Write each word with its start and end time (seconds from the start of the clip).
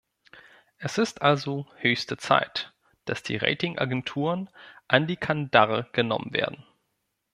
Es 0.79 0.97
ist 0.97 1.21
also 1.21 1.67
höchste 1.75 2.17
Zeit, 2.17 2.73
dass 3.05 3.21
die 3.21 3.37
Rating-Agenturen 3.37 4.49
an 4.87 5.05
die 5.05 5.15
Kandare 5.15 5.89
genommen 5.93 6.33
werden. 6.33 6.65